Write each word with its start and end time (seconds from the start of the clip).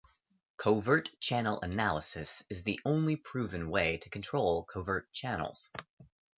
Covert 0.57 1.11
channel 1.19 1.59
analysis 1.61 2.43
is 2.49 2.63
the 2.63 2.81
only 2.85 3.17
proven 3.17 3.69
way 3.69 3.97
to 3.97 4.09
control 4.09 4.63
covert 4.63 5.11
channels. 5.13 5.69